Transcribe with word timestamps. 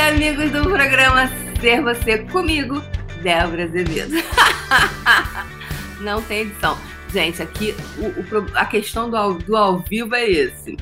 amigos 0.00 0.50
do 0.50 0.62
programa 0.62 1.28
Ser 1.60 1.82
Você 1.82 2.18
comigo, 2.18 2.82
Débora 3.22 3.64
Azevedo. 3.64 4.16
Não 6.00 6.22
tem 6.22 6.42
edição. 6.42 6.76
Gente, 7.12 7.42
aqui 7.42 7.74
o, 7.98 8.06
o, 8.06 8.46
a 8.56 8.64
questão 8.64 9.10
do 9.10 9.16
ao, 9.16 9.34
do 9.34 9.54
ao 9.54 9.78
vivo 9.80 10.14
é 10.14 10.28
esse. 10.28 10.78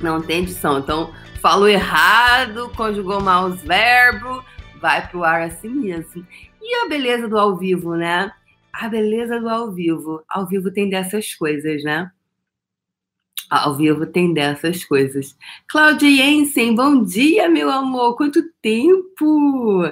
Não 0.00 0.20
tem 0.20 0.42
edição. 0.42 0.78
Então, 0.78 1.14
falou 1.40 1.68
errado, 1.68 2.70
conjugou 2.76 3.20
mal 3.20 3.46
os 3.46 3.62
verbos, 3.62 4.44
vai 4.80 5.06
pro 5.06 5.22
ar 5.22 5.42
assim 5.42 5.68
mesmo. 5.68 6.26
E 6.60 6.84
a 6.84 6.88
beleza 6.88 7.28
do 7.28 7.38
ao 7.38 7.56
vivo, 7.56 7.94
né? 7.94 8.32
A 8.72 8.88
beleza 8.88 9.38
do 9.38 9.48
ao 9.48 9.70
vivo. 9.70 10.22
Ao 10.28 10.46
vivo 10.46 10.72
tem 10.72 10.90
dessas 10.90 11.32
coisas, 11.34 11.82
né? 11.84 12.10
Ao 13.48 13.76
vivo 13.76 14.06
tem 14.06 14.34
dessas 14.34 14.84
coisas. 14.84 15.36
Cláudia 15.68 16.10
Jensen, 16.10 16.74
bom 16.74 17.04
dia, 17.04 17.48
meu 17.48 17.70
amor. 17.70 18.16
Quanto 18.16 18.42
tempo! 18.60 19.84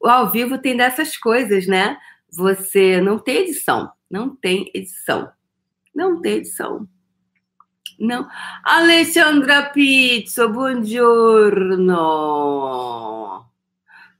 O 0.00 0.08
ao 0.08 0.30
vivo 0.30 0.56
tem 0.58 0.76
dessas 0.76 1.16
coisas, 1.16 1.66
né? 1.66 1.98
Você 2.32 3.00
não 3.00 3.18
tem 3.18 3.42
edição. 3.42 3.90
Não 4.10 4.34
tem 4.34 4.70
edição. 4.74 5.30
Não 5.94 6.20
tem 6.20 6.38
edição. 6.38 6.88
Não. 7.98 8.26
Alessandra 8.64 9.70
Pizzo, 9.70 10.48
buongiorno. 10.48 11.84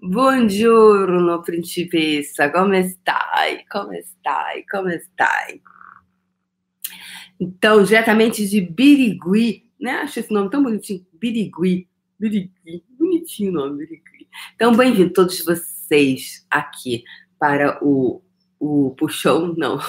Buongiorno, 0.01 1.43
principessa. 1.43 2.51
Come 2.51 2.89
stai? 2.89 3.65
Come 3.71 4.03
stai? 4.03 4.65
Come 4.71 4.99
stai? 5.01 5.61
Então, 7.39 7.83
diretamente 7.83 8.47
de 8.49 8.61
Birigui, 8.61 9.65
né? 9.81 9.93
Acho 10.03 10.21
esse 10.21 10.33
nome 10.33 10.51
tão 10.51 10.63
bonitinho. 10.63 11.05
Birigui. 11.13 11.89
Birigui. 12.19 12.85
Bonitinho 12.99 13.51
o 13.51 13.55
nome, 13.55 13.79
Birigui. 13.79 14.29
Então, 14.55 14.75
bem-vindo 14.75 15.13
todos 15.13 15.45
vocês 15.45 16.47
aqui 16.51 17.05
para 17.39 17.79
o, 17.83 18.23
o 18.59 18.95
puxão, 18.97 19.55
não. 19.57 19.79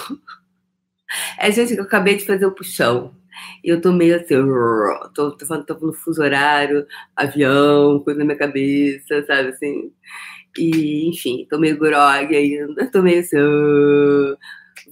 É, 1.38 1.52
gente, 1.52 1.72
que 1.72 1.80
eu 1.80 1.84
acabei 1.84 2.16
de 2.16 2.26
fazer 2.26 2.46
o 2.46 2.50
puxão. 2.52 3.14
Eu 3.62 3.80
tô 3.80 3.92
meio 3.92 4.16
assim, 4.16 4.34
tô, 5.14 5.30
tô, 5.36 5.46
falando, 5.46 5.64
tô 5.64 5.74
no 5.86 5.92
fuso 5.92 6.20
horário, 6.22 6.84
avião, 7.14 8.00
coisa 8.00 8.18
na 8.18 8.24
minha 8.24 8.36
cabeça, 8.36 9.24
sabe 9.24 9.50
assim? 9.50 9.92
E, 10.58 11.08
enfim, 11.08 11.46
tô 11.48 11.58
meio 11.58 11.78
grog 11.78 12.34
ainda, 12.34 12.90
tô 12.90 13.02
meio 13.02 13.20
assim. 13.20 13.36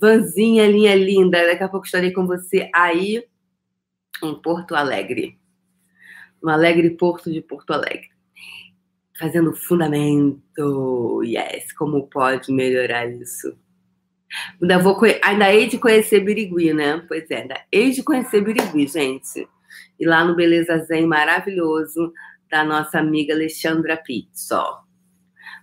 Vanzinha, 0.00 0.66
linha 0.66 0.94
linda, 0.94 1.46
daqui 1.46 1.62
a 1.62 1.68
pouco 1.68 1.86
estarei 1.86 2.12
com 2.12 2.26
você 2.26 2.68
aí 2.74 3.24
em 4.22 4.34
Porto 4.42 4.74
Alegre. 4.74 5.38
No 6.42 6.50
Alegre 6.50 6.90
Porto 6.90 7.32
de 7.32 7.40
Porto 7.40 7.72
Alegre. 7.72 8.10
Fazendo 9.18 9.54
fundamento. 9.54 11.22
Yes, 11.22 11.72
como 11.72 12.08
pode 12.08 12.52
melhorar 12.52 13.06
isso? 13.06 13.56
Ainda, 14.60 14.78
vou, 14.78 14.98
ainda 15.22 15.52
hei 15.52 15.68
de 15.68 15.78
conhecer 15.78 16.20
Birigui, 16.20 16.72
né? 16.72 17.02
Pois 17.06 17.30
é, 17.30 17.42
ainda 17.42 17.60
hei 17.70 17.90
de 17.90 18.02
conhecer 18.02 18.40
Birigui, 18.42 18.86
gente. 18.86 19.48
E 19.98 20.06
lá 20.06 20.24
no 20.24 20.34
Beleza 20.34 20.78
Zen 20.78 21.06
maravilhoso 21.06 22.12
da 22.50 22.64
nossa 22.64 22.98
amiga 22.98 23.32
Alexandra 23.32 23.96
Pizzo. 23.96 24.84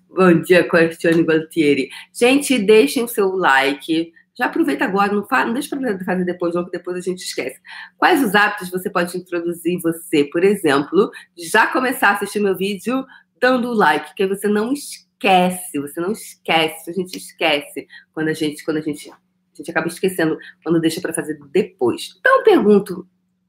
Bom 0.10 0.42
dia, 0.42 0.68
Questione 0.68 1.22
Gualtieri. 1.22 1.90
Gente, 2.14 2.60
deixem 2.60 3.08
seu 3.08 3.30
like, 3.30 4.12
já 4.38 4.46
aproveita 4.46 4.86
agora, 4.86 5.12
não, 5.14 5.28
faz, 5.28 5.46
não 5.46 5.54
deixa 5.54 5.76
para 5.76 6.06
fazer 6.06 6.26
depois, 6.26 6.56
não, 6.56 6.66
que 6.66 6.72
depois 6.72 6.98
a 6.98 7.02
gente 7.02 7.20
esquece. 7.20 7.60
Quais 7.98 8.24
os 8.24 8.34
hábitos 8.34 8.70
você 8.70 8.90
pode 8.90 9.18
introduzir 9.18 9.74
em 9.74 9.80
você, 9.80 10.24
por 10.26 10.44
exemplo, 10.44 11.12
já 11.38 11.68
começar 11.68 12.10
a 12.10 12.14
assistir 12.14 12.40
meu 12.40 12.56
vídeo 12.56 13.06
dando 13.40 13.74
like, 13.74 14.14
que 14.16 14.28
você 14.28 14.48
não 14.48 14.72
esquece, 14.72 15.80
você 15.80 16.00
não 16.00 16.12
esquece, 16.12 16.90
a 16.90 16.94
gente 16.94 17.18
esquece 17.18 17.88
quando 18.14 18.30
a 18.30 18.34
gente, 18.34 18.64
quando 18.64 18.78
a 18.78 18.82
gente, 18.82 19.10
a 19.10 19.18
gente 19.56 19.72
acaba 19.72 19.88
esquecendo 19.88 20.38
quando 20.64 20.80
deixa 20.80 21.02
para 21.02 21.14
fazer 21.14 21.38
depois. 21.52 22.16
Então 22.20 22.44
pergunto, 22.44 23.08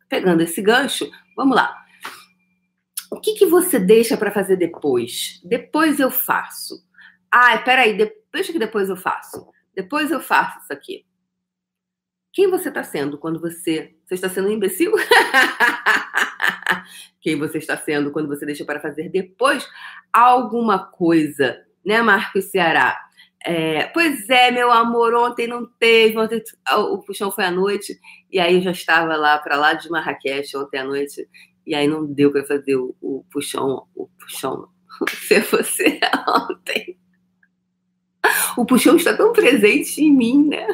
pegando 0.09 0.43
esse 0.43 0.61
gancho, 0.61 1.09
vamos 1.37 1.55
lá. 1.55 1.77
O 3.11 3.21
que, 3.21 3.35
que 3.35 3.47
você 3.47 3.79
deixa 3.79 4.17
para 4.17 4.33
fazer 4.33 4.57
depois? 4.57 5.41
Depois 5.45 6.01
eu 6.01 6.11
faço. 6.11 6.83
Ah, 7.31 7.59
peraí, 7.59 7.97
de, 7.97 8.11
deixa 8.33 8.53
que 8.53 8.59
depois 8.59 8.89
eu 8.89 8.97
faço. 8.97 9.47
Depois 9.75 10.11
eu 10.11 10.21
faço 10.21 10.59
isso 10.61 10.73
aqui. 10.73 11.05
Quem 12.33 12.51
você 12.51 12.69
está 12.69 12.83
sendo 12.83 13.19
quando 13.19 13.41
você. 13.41 13.95
Você 14.07 14.15
está 14.15 14.29
sendo 14.29 14.49
um 14.49 14.53
imbecil? 14.53 14.93
Quem 17.21 17.39
você 17.39 17.59
está 17.59 17.77
sendo 17.77 18.11
quando 18.11 18.29
você 18.29 18.47
deixa 18.47 18.65
para 18.65 18.81
fazer 18.81 19.09
depois 19.09 19.69
alguma 20.13 20.91
coisa, 20.91 21.65
né, 21.85 22.03
Marcos 22.03 22.47
Ceará? 22.47 22.99
É, 23.45 23.87
pois 23.89 24.29
é, 24.29 24.51
meu 24.51 24.71
amor, 24.71 25.15
ontem 25.15 25.47
não 25.47 25.67
teve, 25.67 26.19
ontem 26.19 26.43
o 26.71 26.99
puxão 26.99 27.31
foi 27.31 27.45
à 27.45 27.51
noite, 27.51 27.99
e 28.31 28.39
aí 28.39 28.57
eu 28.57 28.63
já 28.63 28.71
estava 28.71 29.17
lá 29.17 29.39
para 29.39 29.57
lá 29.57 29.75
de 29.75 29.91
Marrakech 29.91 30.57
ontem 30.57 30.79
à 30.79 30.85
noite, 30.85 31.29
e 31.67 31.75
aí 31.75 31.89
não 31.89 32.07
deu 32.07 32.31
para 32.31 32.45
fazer 32.45 32.77
o, 32.77 32.95
o 33.01 33.25
puxão, 33.31 33.87
o 33.97 34.09
puxão, 34.09 34.69
ser 35.11 35.43
você 35.43 35.99
ontem 36.29 36.99
o 38.57 38.65
puxão 38.65 38.97
está 38.97 39.17
tão 39.17 39.33
presente 39.33 40.03
em 40.03 40.13
mim, 40.13 40.49
né? 40.49 40.67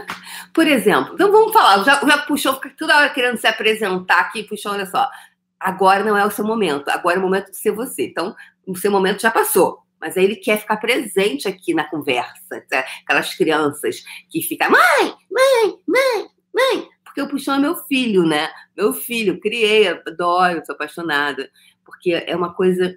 Por 0.53 0.66
exemplo, 0.66 1.15
então 1.15 1.31
vamos 1.31 1.53
falar, 1.53 1.84
já, 1.84 2.00
já 2.00 2.19
puxou, 2.19 2.55
fica 2.55 2.72
toda 2.77 2.97
hora 2.97 3.11
querendo 3.11 3.37
se 3.37 3.47
apresentar 3.47 4.21
aqui, 4.21 4.43
puxão, 4.43 4.72
olha 4.72 4.87
só. 4.87 5.09
Agora 5.59 6.05
não 6.05 6.16
é 6.16 6.25
o 6.25 6.31
seu 6.31 6.44
momento, 6.44 6.89
agora 6.89 7.16
é 7.16 7.19
o 7.19 7.22
momento 7.22 7.50
de 7.50 7.56
ser 7.56 7.72
você. 7.72 8.06
Então, 8.06 8.34
o 8.66 8.77
seu 8.77 8.91
momento 8.91 9.21
já 9.21 9.31
passou. 9.31 9.81
Mas 10.00 10.16
aí 10.16 10.25
ele 10.25 10.37
quer 10.37 10.59
ficar 10.59 10.77
presente 10.77 11.49
aqui 11.49 11.75
na 11.75 11.84
conversa. 11.84 12.65
Tá? 12.71 12.84
Aquelas 13.03 13.34
crianças 13.34 14.05
que 14.31 14.41
ficam, 14.41 14.71
mãe, 14.71 15.15
mãe, 15.31 15.78
mãe, 15.87 16.28
mãe. 16.55 16.89
Porque 17.05 17.21
o 17.21 17.28
puxão 17.28 17.56
é 17.56 17.59
meu 17.59 17.75
filho, 17.87 18.22
né? 18.22 18.49
Meu 18.77 18.93
filho, 18.93 19.41
criei, 19.41 19.89
adoro, 19.89 20.62
sou 20.65 20.75
apaixonada. 20.75 21.50
Porque 21.84 22.12
é 22.12 22.37
uma 22.37 22.55
coisa 22.55 22.97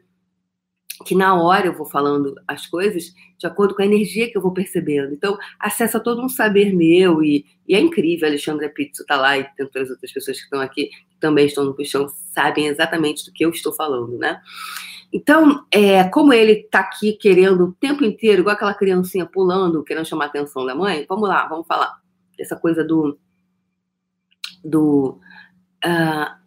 que 1.05 1.15
na 1.15 1.35
hora 1.41 1.67
eu 1.67 1.73
vou 1.73 1.85
falando 1.85 2.35
as 2.47 2.65
coisas 2.67 3.13
de 3.37 3.47
acordo 3.47 3.75
com 3.75 3.81
a 3.81 3.85
energia 3.85 4.29
que 4.29 4.37
eu 4.37 4.41
vou 4.41 4.53
percebendo. 4.53 5.13
Então, 5.13 5.37
acessa 5.59 5.99
todo 5.99 6.23
um 6.23 6.29
saber 6.29 6.73
meu 6.73 7.23
e, 7.23 7.45
e 7.67 7.75
é 7.75 7.79
incrível. 7.79 8.27
A 8.27 8.29
Alexandra 8.29 8.69
Pizzo 8.69 9.01
está 9.01 9.15
lá 9.15 9.37
e 9.37 9.43
tem 9.55 9.65
todas 9.67 9.89
as 9.89 9.95
outras 9.95 10.11
pessoas 10.11 10.37
que 10.37 10.43
estão 10.43 10.61
aqui, 10.61 10.87
que 10.87 11.19
também 11.19 11.47
estão 11.47 11.65
no 11.65 11.73
puxão, 11.73 12.07
sabem 12.33 12.67
exatamente 12.67 13.25
do 13.25 13.31
que 13.31 13.43
eu 13.43 13.49
estou 13.49 13.73
falando, 13.73 14.17
né? 14.17 14.39
Então, 15.11 15.65
é, 15.71 16.03
como 16.05 16.31
ele 16.31 16.53
está 16.53 16.79
aqui 16.79 17.13
querendo 17.13 17.65
o 17.65 17.73
tempo 17.73 18.05
inteiro, 18.05 18.41
igual 18.41 18.55
aquela 18.55 18.73
criancinha 18.73 19.25
pulando, 19.25 19.83
querendo 19.83 20.05
chamar 20.05 20.25
a 20.25 20.27
atenção 20.27 20.65
da 20.65 20.73
mãe, 20.73 21.05
vamos 21.09 21.27
lá, 21.27 21.47
vamos 21.47 21.67
falar 21.67 21.99
dessa 22.37 22.55
coisa 22.55 22.83
do, 22.83 23.19
do 24.63 25.19
uh, 25.83 26.41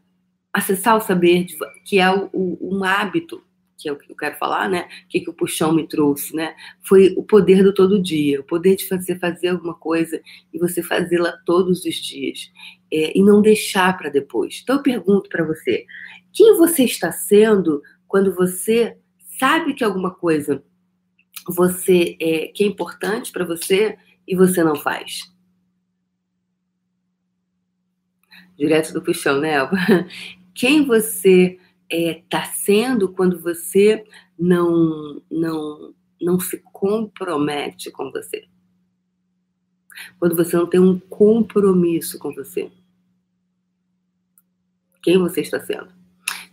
acessar 0.51 0.97
o 0.97 1.01
saber, 1.01 1.47
que 1.85 1.99
é 1.99 2.11
o, 2.11 2.31
o, 2.33 2.79
um 2.79 2.85
hábito 2.85 3.44
que 3.85 3.89
é 3.91 3.93
o 3.93 3.99
que 3.99 4.11
eu 4.11 4.17
quero 4.17 4.39
falar, 4.39 4.67
né? 4.67 4.89
O 5.05 5.09
que, 5.09 5.21
que 5.21 5.29
o 5.29 5.35
puxão 5.35 5.71
me 5.71 5.87
trouxe, 5.87 6.35
né? 6.35 6.55
Foi 6.81 7.13
o 7.19 7.23
poder 7.23 7.63
do 7.63 7.75
todo 7.75 8.03
dia, 8.03 8.41
o 8.41 8.45
poder 8.45 8.77
de 8.77 8.89
fazer 8.89 9.19
fazer 9.19 9.49
alguma 9.49 9.75
coisa 9.75 10.19
e 10.55 10.59
você 10.59 10.83
fazê-la 10.83 11.33
todos 11.45 11.85
os 11.85 11.95
dias 11.97 12.51
é, 12.91 13.17
e 13.17 13.23
não 13.23 13.43
deixar 13.43 13.95
para 13.99 14.09
depois. 14.09 14.61
Então 14.63 14.77
eu 14.77 14.83
pergunto 14.83 15.29
para 15.29 15.45
você, 15.45 15.85
quem 16.33 16.57
você 16.57 16.85
está 16.85 17.13
sendo 17.13 17.83
quando 18.09 18.35
você 18.35 18.97
sabe 19.39 19.75
que 19.75 19.85
alguma 19.85 20.15
coisa 20.15 20.65
você 21.47 22.17
é, 22.19 22.49
que 22.49 22.65
é 22.65 22.67
importante 22.67 23.31
para 23.31 23.45
você 23.45 23.99
e 24.27 24.35
você 24.35 24.65
não 24.65 24.77
faz? 24.77 25.31
Direto 28.57 28.95
do 28.95 29.03
puxão, 29.03 29.41
né, 29.41 29.57
Elba? 29.57 29.77
Quem 30.55 30.87
você 30.87 31.59
está 31.95 32.39
é, 32.39 32.45
tá 32.45 32.45
sendo 32.45 33.13
quando 33.13 33.41
você 33.41 34.05
não, 34.39 35.23
não, 35.31 35.95
não 36.21 36.41
se 36.41 36.59
compromete 36.73 37.91
com 37.91 38.11
você. 38.11 38.47
Quando 40.19 40.35
você 40.35 40.57
não 40.57 40.67
tem 40.67 40.81
um 40.81 40.99
compromisso 40.99 42.19
com 42.19 42.35
você. 42.35 42.71
Quem 45.03 45.19
você 45.19 45.43
está 45.43 45.61
sendo? 45.61 45.93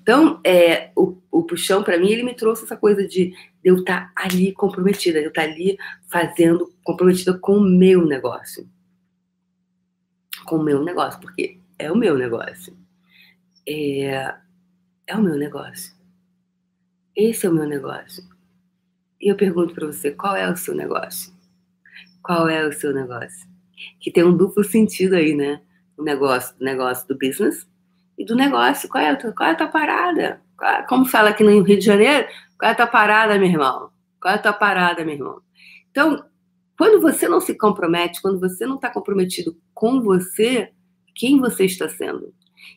Então, 0.01 0.41
é, 0.43 0.91
o, 0.95 1.17
o 1.31 1.43
puxão, 1.43 1.83
para 1.83 1.97
mim, 1.97 2.09
ele 2.09 2.23
me 2.23 2.33
trouxe 2.33 2.63
essa 2.65 2.75
coisa 2.75 3.07
de, 3.07 3.33
eu 3.63 3.77
estar 3.77 4.07
tá 4.07 4.13
ali 4.15 4.51
comprometida, 4.51 5.19
eu 5.19 5.29
estar 5.29 5.43
tá 5.43 5.47
ali 5.47 5.77
fazendo, 6.07 6.73
comprometida 6.83 7.37
com 7.37 7.57
o 7.57 7.61
meu 7.61 8.05
negócio. 8.05 8.67
Com 10.45 10.57
o 10.57 10.63
meu 10.63 10.83
negócio, 10.83 11.19
porque 11.19 11.59
é 11.77 11.91
o 11.91 11.95
meu 11.95 12.17
negócio. 12.17 12.75
É, 13.67 14.35
é 15.11 15.15
o 15.15 15.21
meu 15.21 15.35
negócio. 15.35 15.93
Esse 17.15 17.45
é 17.45 17.49
o 17.49 17.53
meu 17.53 17.67
negócio. 17.67 18.23
E 19.19 19.29
eu 19.29 19.35
pergunto 19.35 19.73
para 19.73 19.85
você, 19.85 20.11
qual 20.11 20.35
é 20.35 20.49
o 20.49 20.55
seu 20.55 20.73
negócio? 20.73 21.33
Qual 22.23 22.47
é 22.47 22.65
o 22.65 22.71
seu 22.71 22.93
negócio? 22.93 23.47
Que 23.99 24.09
tem 24.09 24.23
um 24.23 24.35
duplo 24.35 24.63
sentido 24.63 25.15
aí, 25.15 25.35
né? 25.35 25.61
O 25.97 26.03
negócio, 26.03 26.55
o 26.59 26.63
negócio 26.63 27.05
do 27.07 27.17
business 27.17 27.67
e 28.17 28.23
do 28.23 28.35
negócio. 28.35 28.87
Qual 28.87 29.03
é 29.03 29.09
a 29.09 29.15
tua, 29.17 29.33
qual 29.33 29.49
é 29.49 29.51
a 29.51 29.55
tua 29.55 29.67
parada? 29.67 30.41
Como 30.87 31.05
fala 31.05 31.31
aqui 31.31 31.43
no 31.43 31.61
Rio 31.61 31.77
de 31.77 31.85
Janeiro, 31.85 32.27
Qual 32.57 32.69
é 32.69 32.73
a 32.73 32.75
tua 32.75 32.87
parada, 32.87 33.37
meu 33.37 33.49
irmão? 33.49 33.89
Qual 34.21 34.33
é 34.33 34.37
a 34.37 34.41
tua 34.41 34.53
parada, 34.53 35.03
meu 35.03 35.15
irmão? 35.15 35.41
Então, 35.89 36.23
quando 36.77 37.01
você 37.01 37.27
não 37.27 37.41
se 37.41 37.57
compromete, 37.57 38.21
quando 38.21 38.39
você 38.39 38.65
não 38.65 38.75
está 38.75 38.89
comprometido 38.89 39.57
com 39.73 40.01
você, 40.01 40.71
quem 41.15 41.39
você 41.39 41.65
está 41.65 41.89
sendo? 41.89 42.33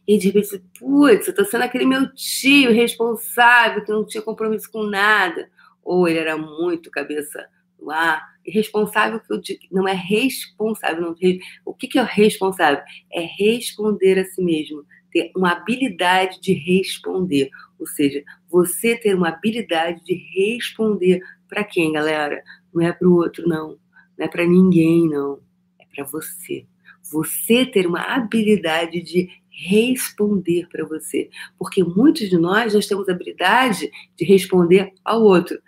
E 0.06 0.18
de 0.18 0.28
repente, 0.28 0.62
putz, 0.78 1.26
eu 1.26 1.30
estou 1.30 1.44
sendo 1.44 1.62
aquele 1.62 1.86
meu 1.86 2.12
tio 2.14 2.72
responsável, 2.72 3.84
que 3.84 3.92
não 3.92 4.06
tinha 4.06 4.22
compromisso 4.22 4.70
com 4.70 4.84
nada. 4.84 5.48
Ou 5.82 6.08
ele 6.08 6.18
era 6.18 6.36
muito 6.36 6.90
cabeça 6.90 7.46
no 7.80 7.90
ar. 7.90 8.34
Responsável 8.46 9.20
que 9.20 9.32
eu 9.32 9.40
digo, 9.40 9.60
não 9.70 9.88
é 9.88 9.94
responsável. 9.94 11.00
Não, 11.00 11.16
o 11.64 11.74
que, 11.74 11.88
que 11.88 11.98
é 11.98 12.02
responsável? 12.02 12.82
É 13.12 13.20
responder 13.20 14.18
a 14.18 14.24
si 14.24 14.42
mesmo, 14.42 14.84
ter 15.10 15.30
uma 15.34 15.52
habilidade 15.52 16.40
de 16.40 16.52
responder. 16.52 17.50
Ou 17.78 17.86
seja, 17.86 18.22
você 18.50 18.96
ter 18.96 19.14
uma 19.14 19.28
habilidade 19.28 20.02
de 20.04 20.14
responder 20.14 21.20
para 21.48 21.64
quem, 21.64 21.92
galera? 21.92 22.42
Não 22.72 22.82
é 22.82 22.92
para 22.92 23.08
o 23.08 23.14
outro, 23.14 23.48
não. 23.48 23.78
Não 24.18 24.26
é 24.26 24.28
para 24.28 24.46
ninguém, 24.46 25.08
não. 25.08 25.40
É 25.80 25.86
para 25.94 26.04
você. 26.04 26.66
Você 27.10 27.66
ter 27.66 27.86
uma 27.86 28.00
habilidade 28.00 29.02
de 29.02 29.28
responder 29.54 30.68
para 30.68 30.84
você. 30.84 31.28
Porque 31.58 31.82
muitos 31.82 32.28
de 32.28 32.36
nós, 32.36 32.74
nós 32.74 32.86
temos 32.86 33.08
a 33.08 33.12
habilidade 33.12 33.90
de 34.16 34.24
responder 34.24 34.92
ao 35.04 35.22
outro. 35.22 35.58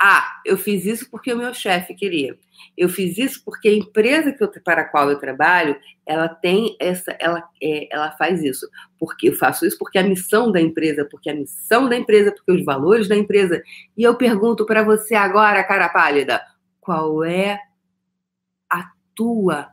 Ah, 0.00 0.40
eu 0.46 0.56
fiz 0.56 0.84
isso 0.84 1.10
porque 1.10 1.32
o 1.32 1.36
meu 1.36 1.52
chefe 1.52 1.92
queria. 1.94 2.38
Eu 2.76 2.88
fiz 2.88 3.18
isso 3.18 3.42
porque 3.44 3.68
a 3.68 3.74
empresa 3.74 4.32
que 4.32 4.42
eu, 4.42 4.48
para 4.62 4.82
a 4.82 4.84
qual 4.84 5.10
eu 5.10 5.18
trabalho, 5.18 5.76
ela 6.06 6.28
tem 6.28 6.76
essa, 6.80 7.16
ela, 7.18 7.42
é, 7.60 7.88
ela 7.92 8.12
faz 8.12 8.42
isso. 8.42 8.68
Porque 8.98 9.28
eu 9.28 9.34
faço 9.34 9.66
isso 9.66 9.76
porque 9.76 9.98
a 9.98 10.04
missão 10.04 10.52
da 10.52 10.60
empresa, 10.60 11.04
porque 11.04 11.28
a 11.28 11.34
missão 11.34 11.88
da 11.88 11.96
empresa, 11.96 12.32
porque 12.32 12.52
os 12.52 12.64
valores 12.64 13.08
da 13.08 13.16
empresa. 13.16 13.60
E 13.96 14.04
eu 14.04 14.14
pergunto 14.14 14.64
para 14.64 14.84
você 14.84 15.16
agora, 15.16 15.64
cara 15.64 15.88
pálida, 15.88 16.40
qual 16.80 17.24
é 17.24 17.58
a 18.70 18.88
tua 19.16 19.68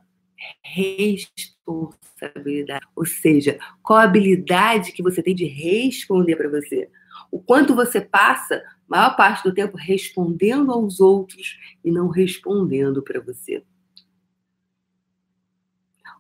responsabilidade. 0.64 2.86
Ou 2.96 3.06
seja, 3.06 3.60
qual 3.84 4.00
a 4.00 4.04
habilidade 4.04 4.92
que 4.92 5.04
você 5.04 5.22
tem 5.22 5.36
de 5.36 5.46
responder 5.46 6.36
para 6.36 6.50
você? 6.50 6.90
O 7.32 7.40
quanto 7.40 7.76
você 7.76 8.02
passa, 8.02 8.64
maior 8.88 9.16
parte 9.16 9.44
do 9.44 9.54
tempo, 9.54 9.78
respondendo 9.78 10.72
aos 10.72 11.00
outros 11.00 11.60
e 11.84 11.92
não 11.92 12.08
respondendo 12.08 13.02
para 13.02 13.20
você. 13.20 13.64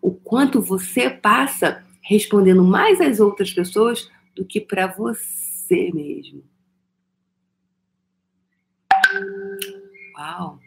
O 0.02 0.14
quanto 0.14 0.62
você 0.62 1.10
passa 1.10 1.84
respondendo 2.02 2.64
mais 2.64 3.02
às 3.02 3.20
outras 3.20 3.52
pessoas 3.52 4.10
do 4.36 4.46
que 4.46 4.62
para 4.62 4.88
você 4.88 5.92
mesmo. 5.92 6.44
Uau! 10.18 10.60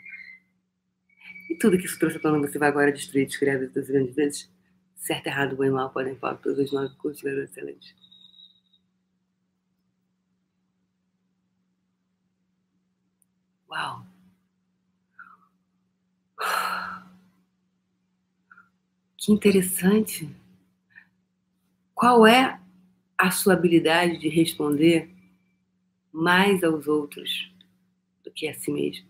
Tudo 1.61 1.77
que 1.79 1.87
isso 1.87 1.99
trouxe 1.99 2.17
à 2.17 2.21
tona 2.21 2.39
você 2.39 2.59
vai 2.59 2.69
agora 2.69 2.93
destruir, 2.93 3.27
descreve 3.27 3.67
das 3.69 3.89
grandes 3.89 4.15
vezes. 4.15 4.51
Certo, 4.97 5.27
errado, 5.27 5.57
bom 5.57 5.65
e 5.65 5.71
mal 5.71 5.91
podem 5.91 6.17
falar 6.17 6.37
todos 6.37 6.59
os 6.59 6.73
nove 6.73 6.95
cursos, 6.97 7.23
garoto 7.23 7.45
excelente. 7.45 7.95
Uau! 13.69 14.05
Que 19.17 19.33
interessante. 19.33 20.29
Qual 21.95 22.27
é 22.27 22.61
a 23.19 23.31
sua 23.31 23.55
habilidade 23.55 24.19
de 24.19 24.29
responder 24.29 25.11
mais 26.13 26.63
aos 26.63 26.87
outros 26.87 27.53
do 28.25 28.31
que 28.31 28.49
a 28.49 28.55
si 28.55 28.71
mesmo? 28.71 29.07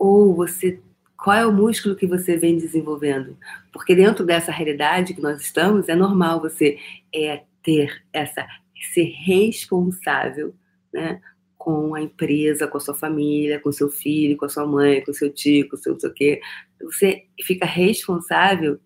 Ou 0.00 0.34
você 0.34 0.80
qual 1.22 1.36
é 1.36 1.46
o 1.46 1.52
músculo 1.52 1.94
que 1.94 2.06
você 2.06 2.38
vem 2.38 2.56
desenvolvendo? 2.56 3.36
Porque 3.70 3.94
dentro 3.94 4.24
dessa 4.24 4.50
realidade 4.50 5.12
que 5.12 5.20
nós 5.20 5.38
estamos, 5.40 5.86
é 5.88 5.94
normal 5.94 6.40
você 6.40 6.78
é, 7.14 7.42
ter 7.62 8.02
essa 8.10 8.46
ser 8.94 9.04
responsável, 9.04 10.54
né, 10.90 11.20
com 11.58 11.94
a 11.94 12.00
empresa, 12.00 12.66
com 12.66 12.78
a 12.78 12.80
sua 12.80 12.94
família, 12.94 13.60
com 13.60 13.70
seu 13.70 13.90
filho, 13.90 14.38
com 14.38 14.46
a 14.46 14.48
sua 14.48 14.66
mãe, 14.66 15.04
com 15.04 15.12
seu 15.12 15.30
tio, 15.30 15.68
com 15.68 15.76
seu 15.76 15.92
não 15.92 16.00
sei 16.00 16.08
o 16.08 16.14
quê. 16.14 16.40
Você 16.84 17.26
fica 17.44 17.66
responsável 17.66 18.80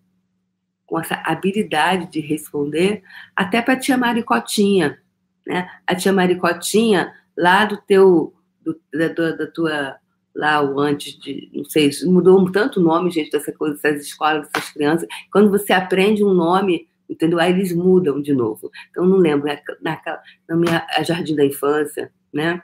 com 0.85 0.99
essa 0.99 1.15
habilidade 1.25 2.11
de 2.11 2.19
responder 2.19 3.01
até 3.33 3.61
para 3.61 3.79
tia 3.79 3.97
Maricotinha, 3.97 4.99
né? 5.47 5.69
A 5.87 5.95
tia 5.95 6.11
Maricotinha 6.11 7.13
lá 7.37 7.63
do 7.63 7.77
teu 7.77 8.35
do, 8.61 8.77
da, 8.93 9.31
da 9.31 9.47
tua 9.47 9.97
lá 10.35 10.61
o 10.61 10.79
antes 10.79 11.17
de, 11.17 11.49
não 11.53 11.63
sei, 11.63 11.89
mudou 12.03 12.51
tanto 12.51 12.81
nome, 12.81 13.09
gente, 13.09 13.31
dessa 13.31 13.53
coisa, 13.53 13.75
dessas 13.75 14.05
escolas, 14.05 14.49
dessas 14.51 14.69
crianças. 14.71 15.07
Quando 15.31 15.49
você 15.49 15.71
aprende 15.71 16.23
um 16.23 16.33
nome, 16.33 16.87
entendeu? 17.09 17.39
Aí 17.39 17.51
eles 17.51 17.73
mudam 17.73 18.21
de 18.21 18.33
novo. 18.33 18.69
Então, 18.89 19.05
não 19.05 19.17
lembro, 19.17 19.47
é 19.47 19.61
na, 19.81 20.01
na 20.49 20.55
minha 20.55 20.85
Jardim 21.03 21.35
da 21.35 21.45
Infância, 21.45 22.11
né? 22.33 22.61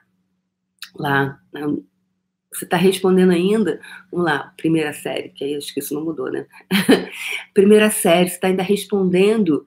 Lá, 0.95 1.39
na, 1.53 1.67
você 2.53 2.65
está 2.65 2.75
respondendo 2.75 3.31
ainda, 3.31 3.79
vamos 4.11 4.25
lá, 4.25 4.53
primeira 4.57 4.91
série, 4.91 5.29
que 5.29 5.43
aí 5.43 5.53
eu 5.53 5.57
acho 5.57 5.73
que 5.73 5.79
isso 5.79 5.93
não 5.93 6.03
mudou, 6.03 6.29
né? 6.29 6.45
primeira 7.53 7.89
série, 7.89 8.27
você 8.27 8.35
está 8.35 8.47
ainda 8.47 8.63
respondendo 8.63 9.65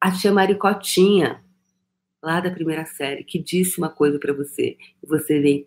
a 0.00 0.12
tia 0.12 0.32
Maricotinha, 0.32 1.42
lá 2.22 2.40
da 2.40 2.52
primeira 2.52 2.86
série, 2.86 3.24
que 3.24 3.40
disse 3.40 3.78
uma 3.78 3.88
coisa 3.88 4.18
para 4.18 4.32
você, 4.32 4.76
e 5.02 5.06
você 5.06 5.40
vem 5.40 5.66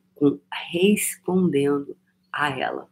respondendo 0.71 1.95
a 2.31 2.49
ela. 2.49 2.89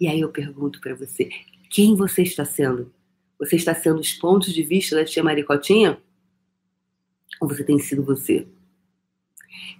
E 0.00 0.06
aí 0.06 0.20
eu 0.20 0.30
pergunto 0.30 0.80
para 0.80 0.94
você, 0.94 1.28
quem 1.70 1.94
você 1.94 2.22
está 2.22 2.44
sendo? 2.44 2.92
Você 3.38 3.56
está 3.56 3.74
sendo 3.74 4.00
os 4.00 4.12
pontos 4.12 4.52
de 4.52 4.62
vista 4.62 4.96
da 4.96 5.04
tia 5.04 5.22
Maricotinha? 5.22 6.00
Ou 7.40 7.48
você 7.48 7.62
tem 7.62 7.78
sido 7.78 8.02
você? 8.02 8.48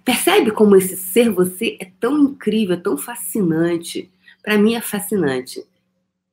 Percebe 0.05 0.51
como 0.51 0.75
esse 0.75 0.95
ser 0.95 1.29
você 1.29 1.77
é 1.79 1.85
tão 1.99 2.17
incrível, 2.23 2.75
é 2.75 2.79
tão 2.79 2.97
fascinante? 2.97 4.11
Para 4.41 4.57
mim 4.57 4.75
é 4.75 4.81
fascinante. 4.81 5.65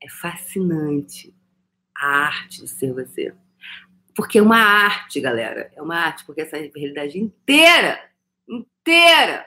É 0.01 0.09
fascinante 0.09 1.35
a 1.97 2.07
arte 2.07 2.63
de 2.63 2.69
ser 2.69 2.93
você. 2.93 3.35
Porque 4.15 4.39
é 4.39 4.43
uma 4.43 4.59
arte, 4.59 5.21
galera. 5.21 5.71
É 5.75 5.83
uma 5.83 5.97
arte, 5.97 6.25
porque 6.25 6.43
essa 6.43 6.57
realidade 6.57 7.19
inteira 7.19 7.99
inteira. 8.87 9.45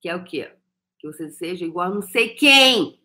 Que 0.00 0.08
é 0.08 0.14
o 0.14 0.24
quê? 0.24 0.52
Que 0.98 1.06
você 1.06 1.30
seja 1.30 1.64
igual 1.64 1.90
a 1.90 1.94
não 1.94 2.02
sei 2.02 2.30
quem. 2.30 3.00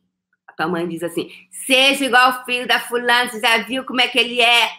A 0.46 0.54
tua 0.54 0.68
mãe 0.68 0.88
diz 0.88 1.02
assim: 1.02 1.30
seja 1.50 2.06
igual 2.06 2.32
ao 2.32 2.46
filho 2.46 2.68
da 2.68 2.80
fulana, 2.80 3.30
você 3.30 3.40
já 3.40 3.58
viu 3.60 3.86
como 3.86 4.02
é 4.02 4.08
que 4.08 4.20
ele 4.20 4.42
é? 4.42 4.70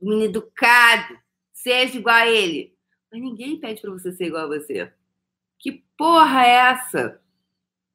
Menino 0.00 0.24
educado. 0.24 1.18
Seja 1.52 1.98
igual 1.98 2.16
a 2.16 2.26
ele. 2.26 2.74
Mas 3.12 3.20
ninguém 3.20 3.58
pede 3.58 3.80
para 3.80 3.90
você 3.90 4.12
ser 4.12 4.26
igual 4.26 4.44
a 4.44 4.58
você. 4.58 4.92
Que 5.58 5.84
porra 5.96 6.46
é 6.46 6.50
essa? 6.50 7.20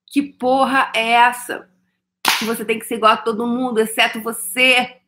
Que 0.07 0.21
porra 0.21 0.91
é 0.95 1.11
essa? 1.11 1.69
Que 2.39 2.45
você 2.45 2.65
tem 2.65 2.77
que 2.77 2.85
ser 2.85 2.95
igual 2.95 3.13
a 3.13 3.17
todo 3.17 3.47
mundo, 3.47 3.79
exceto 3.79 4.21
você. 4.21 4.99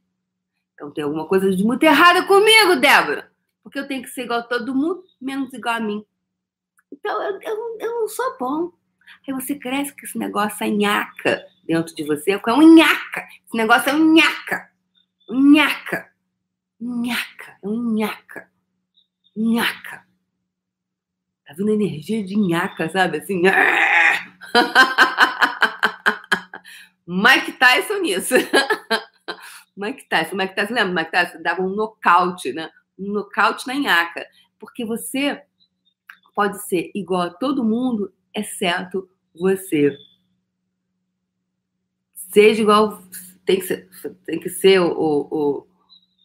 Então 0.74 0.92
tem 0.92 1.04
alguma 1.04 1.28
coisa 1.28 1.50
de 1.54 1.64
muito 1.64 1.84
errada 1.84 2.26
comigo, 2.26 2.76
Débora. 2.76 3.32
Porque 3.62 3.80
eu 3.80 3.88
tenho 3.88 4.04
que 4.04 4.10
ser 4.10 4.24
igual 4.24 4.40
a 4.40 4.44
todo 4.44 4.76
mundo, 4.76 5.04
menos 5.20 5.52
igual 5.54 5.76
a 5.76 5.80
mim. 5.80 6.06
Então, 6.96 7.22
eu, 7.22 7.40
eu, 7.42 7.78
eu 7.80 8.00
não 8.00 8.08
sou 8.08 8.38
bom. 8.40 8.72
Aí 9.28 9.34
você 9.34 9.56
cresce 9.56 9.92
com 9.92 10.06
esse 10.06 10.18
negócio 10.18 10.64
é 10.64 10.70
nhaca 10.70 11.46
dentro 11.66 11.94
de 11.94 12.04
você, 12.04 12.32
é 12.32 12.54
um 12.54 12.76
nhaca. 12.76 13.28
Esse 13.46 13.58
negócio 13.58 13.90
é 13.90 13.94
um 13.94 14.14
nhaca. 14.14 14.70
Um 15.30 15.52
nhaca. 15.52 16.10
Nhaca. 16.80 17.58
É 17.64 17.68
um 17.68 17.94
nhaca. 17.94 18.50
Nhaca. 19.36 20.06
Tá 21.46 21.54
vendo 21.58 21.72
a 21.72 21.74
energia 21.74 22.24
de 22.24 22.38
nhaca, 22.38 22.90
sabe? 22.90 23.18
Assim. 23.18 23.42
Mike 27.06 27.52
Tyson 27.54 28.00
nisso. 28.00 28.36
Mike 29.76 30.08
Tyson. 30.08 30.36
Mike 30.36 30.56
Tyson, 30.56 30.74
lembra? 30.74 31.04
Mike 31.04 31.12
Tyson 31.12 31.42
dava 31.42 31.62
um 31.62 31.70
nocaute, 31.70 32.54
né? 32.54 32.70
Um 32.98 33.12
nocaute 33.12 33.68
na 33.68 33.74
nhaca. 33.74 34.26
Porque 34.60 34.86
você 34.86 35.44
pode 36.36 36.62
ser 36.68 36.92
igual 36.94 37.22
a 37.22 37.30
todo 37.30 37.64
mundo, 37.64 38.14
exceto 38.34 39.10
você. 39.34 39.98
Seja 42.14 42.62
igual. 42.62 43.02
Tem 43.46 43.60
que 43.60 43.66
ser, 43.66 43.90
tem 44.26 44.40
que 44.40 44.50
ser 44.50 44.80
o, 44.82 44.92
o, 44.92 45.22
o 45.32 45.68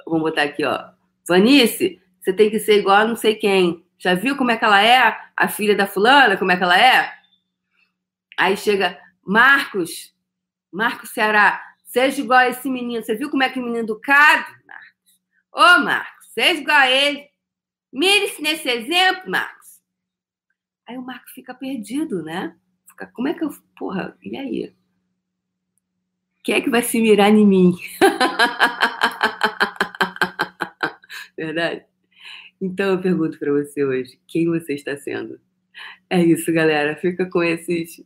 Vamos 0.07 0.23
botar 0.23 0.43
aqui, 0.43 0.65
ó. 0.65 0.91
Vanice, 1.29 2.03
você 2.21 2.33
tem 2.33 2.51
que 2.51 2.59
ser 2.59 2.79
igual 2.79 2.97
a 2.97 3.07
não 3.07 3.15
sei 3.15 3.37
quem. 3.37 3.85
Já 3.97 4.15
viu 4.15 4.37
como 4.37 4.51
é 4.51 4.57
que 4.57 4.65
ela 4.65 4.83
é? 4.83 5.17
A 5.37 5.47
filha 5.47 5.77
da 5.77 5.87
fulana, 5.87 6.37
como 6.37 6.51
é 6.51 6.57
que 6.57 6.63
ela 6.63 6.79
é? 6.79 7.13
Aí 8.37 8.57
chega 8.57 8.99
Marcos, 9.25 10.15
Marcos 10.73 11.11
Ceará, 11.11 11.63
seja 11.85 12.21
igual 12.21 12.41
a 12.41 12.49
esse 12.49 12.69
menino. 12.69 13.05
Você 13.05 13.15
viu 13.15 13.31
como 13.31 13.43
é 13.43 13.49
que 13.49 13.59
o 13.59 13.63
menino 13.63 13.79
é 13.79 13.83
educado? 13.83 14.47
Marcos. 14.67 15.21
Ô, 15.53 15.85
Marcos, 15.85 16.27
seja 16.33 16.61
igual 16.61 16.79
a 16.79 16.91
ele. 16.91 17.29
Mire-se 17.93 18.41
nesse 18.41 18.69
exemplo, 18.69 19.31
Marcos. 19.31 19.60
Aí 20.87 20.99
o 20.99 21.03
Marcos 21.03 21.33
fica 21.33 21.55
perdido, 21.55 22.23
né? 22.23 22.57
Fica, 22.89 23.07
como 23.07 23.29
é 23.29 23.35
que 23.35 23.45
eu. 23.45 23.51
Porra, 23.77 24.17
e 24.23 24.37
aí? 24.37 24.75
Quem 26.43 26.55
é 26.55 26.61
que 26.61 26.71
vai 26.71 26.83
se 26.83 27.01
mirar 27.01 27.31
em 27.31 27.47
mim? 27.47 27.75
Verdade? 31.37 31.85
Então 32.61 32.91
eu 32.91 33.01
pergunto 33.01 33.39
para 33.39 33.53
você 33.53 33.85
hoje, 33.85 34.19
quem 34.27 34.49
você 34.49 34.75
está 34.75 34.97
sendo? 34.97 35.41
É 36.09 36.23
isso, 36.23 36.53
galera. 36.53 36.97
Fica 36.97 37.29
com 37.29 37.43
esses, 37.43 38.05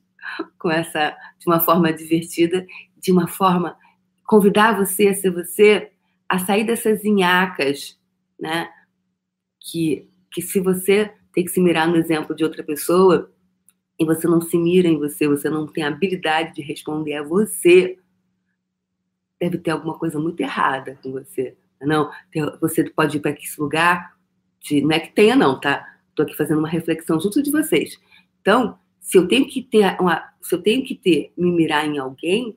com 0.59 0.71
essa, 0.71 1.17
de 1.39 1.47
uma 1.47 1.61
forma 1.61 1.93
divertida, 1.93 2.67
de 2.99 3.11
uma 3.11 3.27
forma 3.27 3.77
convidar 4.25 4.77
você 4.77 5.09
a 5.09 5.15
ser 5.15 5.31
você, 5.31 5.91
a 6.29 6.39
sair 6.39 6.65
dessas 6.65 7.05
inhacas, 7.05 7.99
né? 8.39 8.71
Que, 9.61 10.09
que 10.33 10.43
se 10.43 10.61
você 10.61 11.13
tem 11.35 11.45
que 11.45 11.51
se 11.51 11.61
mirar 11.61 11.89
no 11.89 11.97
exemplo 11.97 12.35
de 12.35 12.45
outra 12.45 12.63
pessoa 12.63 13.31
e 13.99 14.05
você 14.05 14.27
não 14.27 14.41
se 14.41 14.57
mira 14.57 14.89
em 14.89 14.99
você, 14.99 15.29
você 15.29 15.51
não 15.51 15.67
tem 15.67 15.85
habilidade 15.85 16.55
de 16.55 16.63
responder 16.63 17.15
a 17.15 17.23
você, 17.23 17.99
deve 19.41 19.59
ter 19.59 19.73
alguma 19.73 19.99
coisa 19.99 20.19
muito 20.19 20.41
errada 20.41 20.99
com 21.03 21.13
você. 21.13 21.57
Não, 21.81 22.11
você 22.61 22.89
pode 22.89 23.19
ir 23.19 23.21
para 23.21 23.33
esse 23.33 23.61
lugar, 23.61 24.17
de, 24.61 24.81
não 24.81 24.93
é 24.93 25.01
que 25.01 25.13
tenha 25.13 25.37
não, 25.37 25.61
tá? 25.61 25.87
Estou 26.09 26.25
aqui 26.25 26.35
fazendo 26.35 26.61
uma 26.61 26.69
reflexão 26.69 27.21
junto 27.21 27.43
de 27.43 27.51
vocês. 27.51 28.01
Então, 28.41 28.79
se 29.01 29.19
eu 29.19 29.29
tenho 29.29 29.47
que 29.47 29.63
ter 29.63 30.01
uma, 30.01 30.33
se 30.41 30.55
eu 30.55 30.63
tenho 30.63 30.85
que 30.85 30.95
ter 30.95 31.33
me 31.37 31.51
mirar 31.51 31.87
em 31.87 31.99
alguém 31.99 32.57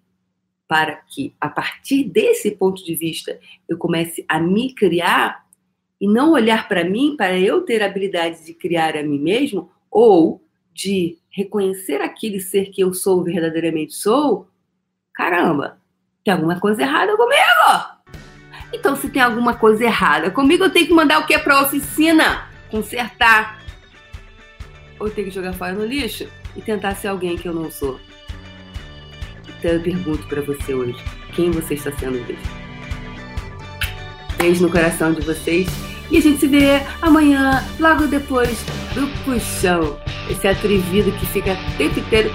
para 0.68 0.96
que 0.96 1.36
a 1.40 1.50
partir 1.50 2.04
desse 2.04 2.52
ponto 2.52 2.84
de 2.84 2.96
vista 2.96 3.40
eu 3.68 3.78
comece 3.78 4.26
a 4.28 4.40
me 4.40 4.74
criar 4.74 5.47
e 6.00 6.08
não 6.08 6.32
olhar 6.32 6.68
para 6.68 6.84
mim 6.84 7.16
para 7.18 7.38
eu 7.38 7.62
ter 7.62 7.82
a 7.82 7.88
habilidade 7.88 8.46
de 8.46 8.54
criar 8.54 8.96
a 8.96 9.04
mim 9.04 9.20
mesmo 9.20 9.72
ou 9.90 10.44
de 10.74 11.18
reconhecer 11.30 12.02
aquele 12.02 12.40
ser 12.40 12.70
que 12.70 12.82
eu 12.82 12.94
sou 12.94 13.24
verdadeiramente 13.24 13.94
sou, 13.94 14.48
caramba, 15.14 15.80
tem 16.24 16.34
alguma 16.34 16.60
coisa 16.60 16.82
errada 16.84 17.16
comigo. 17.18 17.98
Então, 18.74 18.96
se 18.96 19.10
tem 19.10 19.22
alguma 19.22 19.56
coisa 19.56 19.84
errada 19.86 20.30
comigo, 20.30 20.66
eu 20.66 20.70
tenho 20.70 20.88
que 20.88 20.94
mandar 20.94 21.20
o 21.20 21.26
que 21.26 21.38
para 21.40 21.56
a 21.56 21.64
oficina? 21.64 22.48
Consertar. 22.70 23.64
Ou 25.00 25.10
tenho 25.10 25.28
que 25.28 25.34
jogar 25.34 25.54
fora 25.54 25.74
no 25.74 25.86
lixo 25.86 26.28
e 26.56 26.62
tentar 26.62 26.96
ser 26.96 27.08
alguém 27.08 27.38
que 27.38 27.48
eu 27.48 27.54
não 27.54 27.72
sou. 27.72 28.00
Então, 29.48 29.72
eu 29.72 29.82
pergunto 29.82 30.28
para 30.28 30.42
você 30.42 30.74
hoje: 30.74 31.02
quem 31.34 31.50
você 31.50 31.76
está 31.76 31.92
sendo 31.94 32.18
hoje? 32.18 32.38
Beijo 34.38 34.64
no 34.64 34.72
coração 34.72 35.14
de 35.14 35.22
vocês. 35.22 35.87
E 36.10 36.18
a 36.18 36.22
gente 36.22 36.40
se 36.40 36.48
vê 36.48 36.82
amanhã, 37.02 37.64
logo 37.80 38.08
depois 38.08 38.58
do 38.94 39.08
puxão. 39.24 39.98
Esse 40.30 40.48
atrevido 40.48 41.12
que 41.14 41.26
fica 41.26 41.54
o 41.54 41.78
tempo 41.78 42.00
inteiro 42.00 42.34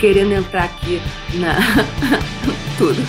querendo 0.00 0.32
entrar 0.32 0.64
aqui 0.64 1.00
na. 1.34 1.56
tudo. 2.76 3.00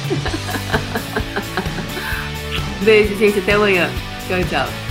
Beijo, 2.83 3.17
gente. 3.17 3.39
Até 3.39 3.53
amanhã. 3.53 3.89
Tchau, 4.27 4.43
tchau. 4.49 4.84